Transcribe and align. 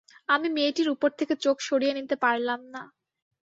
আমি 0.29 0.47
মেয়েটির 0.49 0.89
উপর 0.89 1.09
থেকে 1.19 1.33
চোখ 1.43 1.57
সরিয়ে 1.61 1.93
নিতে 1.93 2.15
পারলাম 2.23 2.59
না। 2.73 2.81